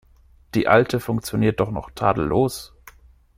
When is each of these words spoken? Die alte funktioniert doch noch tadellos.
Die 0.55 0.67
alte 0.67 0.99
funktioniert 0.99 1.59
doch 1.59 1.69
noch 1.69 1.91
tadellos. 1.91 2.73